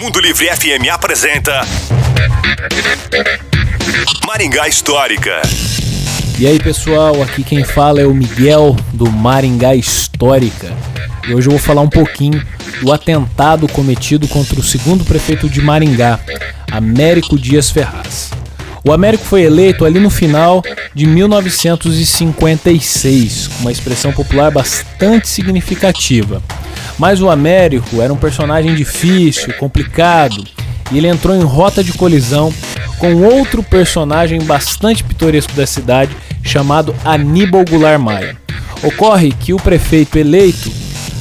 Mundo 0.00 0.20
Livre 0.20 0.46
FM 0.46 0.88
apresenta 0.92 1.62
Maringá 4.26 4.68
Histórica. 4.68 5.40
E 6.38 6.46
aí 6.46 6.58
pessoal, 6.58 7.22
aqui 7.22 7.42
quem 7.42 7.64
fala 7.64 8.00
é 8.00 8.06
o 8.06 8.14
Miguel 8.14 8.76
do 8.92 9.10
Maringá 9.10 9.74
Histórica. 9.74 10.72
E 11.28 11.34
hoje 11.34 11.48
eu 11.48 11.52
vou 11.52 11.60
falar 11.60 11.82
um 11.82 11.88
pouquinho 11.88 12.42
do 12.82 12.92
atentado 12.92 13.68
cometido 13.68 14.26
contra 14.28 14.58
o 14.58 14.62
segundo 14.62 15.04
prefeito 15.04 15.48
de 15.48 15.60
Maringá, 15.60 16.18
Américo 16.70 17.38
Dias 17.38 17.70
Ferraz. 17.70 18.30
O 18.82 18.92
Américo 18.92 19.24
foi 19.24 19.42
eleito 19.42 19.84
ali 19.84 20.00
no 20.00 20.08
final 20.08 20.62
de 20.94 21.06
1956, 21.06 23.48
com 23.48 23.60
uma 23.60 23.72
expressão 23.72 24.10
popular 24.12 24.50
bastante 24.50 25.28
significativa. 25.28 26.42
Mas 27.00 27.22
o 27.22 27.30
Américo 27.30 28.02
era 28.02 28.12
um 28.12 28.16
personagem 28.16 28.74
difícil, 28.74 29.54
complicado, 29.54 30.44
e 30.92 30.98
ele 30.98 31.08
entrou 31.08 31.34
em 31.34 31.42
rota 31.42 31.82
de 31.82 31.94
colisão 31.94 32.52
com 32.98 33.22
outro 33.22 33.62
personagem 33.62 34.38
bastante 34.42 35.02
pitoresco 35.02 35.54
da 35.54 35.66
cidade 35.66 36.14
chamado 36.42 36.94
Aníbal 37.02 37.64
Goulart 37.64 37.98
Maia. 37.98 38.36
Ocorre 38.82 39.32
que 39.32 39.54
o 39.54 39.56
prefeito 39.56 40.18
eleito 40.18 40.70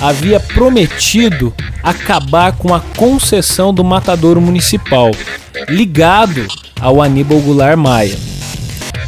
havia 0.00 0.38
prometido 0.38 1.52
acabar 1.82 2.52
com 2.52 2.72
a 2.72 2.78
concessão 2.78 3.74
do 3.74 3.82
matadouro 3.82 4.40
municipal, 4.40 5.10
ligado 5.68 6.46
ao 6.80 7.02
Aníbal 7.02 7.40
Goulart 7.40 7.76
Maia. 7.76 8.16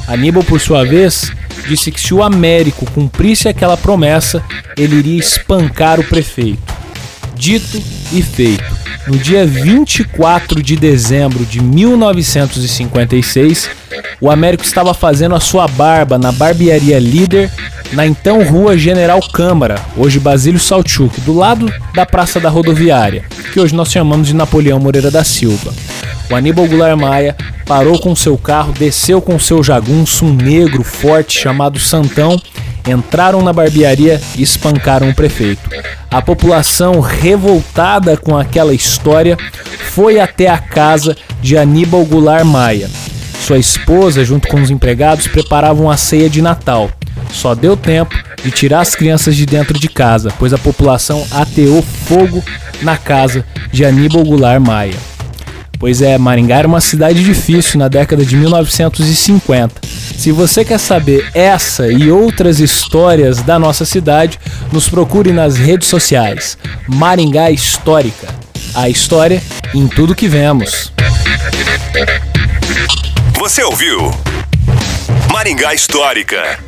Aníbal, 0.09 0.42
por 0.42 0.60
sua 0.60 0.84
vez, 0.84 1.30
disse 1.69 1.91
que 1.91 2.01
se 2.01 2.15
o 2.15 2.23
Américo 2.23 2.91
cumprisse 2.91 3.48
aquela 3.48 3.77
promessa, 3.77 4.42
ele 4.77 4.96
iria 4.96 5.19
espancar 5.19 6.01
o 6.01 6.05
prefeito. 6.05 6.74
Dito 7.34 7.82
e 8.12 8.23
feito. 8.23 8.87
No 9.06 9.16
dia 9.16 9.46
24 9.46 10.60
de 10.60 10.74
dezembro 10.74 11.45
de 11.45 11.63
1956, 11.63 13.71
o 14.21 14.30
Américo 14.30 14.65
estava 14.65 14.93
fazendo 14.93 15.37
a 15.37 15.40
sua 15.40 15.68
barba 15.68 16.18
na 16.18 16.32
barbearia 16.32 16.98
Líder, 16.98 17.48
na 17.93 18.04
então 18.04 18.43
rua 18.43 18.76
General 18.76 19.20
Câmara, 19.30 19.80
hoje 19.96 20.18
Basílio 20.18 20.59
Salchuk, 20.59 21.20
do 21.20 21.32
lado 21.32 21.73
da 21.95 22.04
Praça 22.04 22.41
da 22.41 22.48
Rodoviária, 22.48 23.24
que 23.52 23.60
hoje 23.60 23.76
nós 23.76 23.93
chamamos 23.93 24.26
de 24.26 24.35
Napoleão 24.35 24.80
Moreira 24.80 25.10
da 25.10 25.23
Silva. 25.23 25.73
O 26.30 26.35
Aníbal 26.35 26.66
Goulart 26.66 26.99
Maia 26.99 27.37
parou 27.65 27.99
com 27.99 28.15
seu 28.16 28.37
carro, 28.37 28.73
desceu 28.73 29.21
com 29.21 29.38
seu 29.38 29.63
jagunço, 29.63 30.24
um 30.24 30.35
negro 30.35 30.82
forte 30.82 31.38
chamado 31.38 31.79
Santão, 31.79 32.41
entraram 32.88 33.43
na 33.43 33.52
barbearia 33.52 34.21
e 34.37 34.43
espancaram 34.43 35.09
o 35.09 35.15
prefeito. 35.15 35.69
A 36.10 36.21
população, 36.21 37.01
revoltada 37.01 38.16
com 38.16 38.37
aquela 38.37 38.74
história, 38.74 39.37
foi 39.91 40.19
até 40.19 40.49
a 40.49 40.59
casa 40.59 41.16
de 41.41 41.57
Aníbal 41.57 42.04
Goulart 42.04 42.45
Maia. 42.45 42.91
Sua 43.41 43.59
esposa, 43.59 44.24
junto 44.24 44.49
com 44.49 44.60
os 44.60 44.71
empregados, 44.71 45.29
preparavam 45.29 45.88
a 45.88 45.97
ceia 45.97 46.29
de 46.29 46.43
Natal. 46.43 46.91
Só 47.30 47.54
deu 47.54 47.77
tempo 47.77 48.15
de 48.43 48.51
tirar 48.51 48.80
as 48.80 48.95
crianças 48.95 49.37
de 49.37 49.47
dentro 49.47 49.79
de 49.79 49.88
casa, 49.88 50.32
pois 50.38 50.52
a 50.52 50.59
população 50.59 51.24
ateou 51.30 51.82
fogo 51.82 52.43
na 52.82 52.97
casa 52.97 53.45
de 53.73 53.85
Aníbal 53.85 54.24
Goulart 54.24 54.60
Maia. 54.60 55.15
Pois 55.79 56.01
é, 56.01 56.16
Maringá 56.16 56.57
era 56.57 56.69
uma 56.69 56.80
cidade 56.80 57.23
difícil 57.23 57.79
na 57.79 57.88
década 57.88 58.24
de 58.24 58.37
1950. 58.37 59.80
Se 60.16 60.32
você 60.32 60.65
quer 60.65 60.79
saber 60.79 61.29
essa 61.35 61.88
e 61.88 62.10
outras 62.10 62.60
histórias 62.60 63.43
da 63.43 63.59
nossa 63.59 63.85
cidade, 63.85 64.38
nos 64.72 64.88
procure 64.88 65.32
nas 65.32 65.56
redes 65.56 65.88
sociais. 65.88 66.56
Maringá 66.88 67.50
Histórica. 67.50 68.28
A 68.75 68.88
história 68.88 69.43
em 69.75 69.87
tudo 69.87 70.15
que 70.15 70.28
vemos. 70.28 70.93
Você 73.38 73.62
ouviu 73.62 74.10
Maringá 75.32 75.75
Histórica 75.75 76.59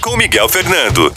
com 0.00 0.16
Miguel 0.16 0.48
Fernando. 0.48 1.12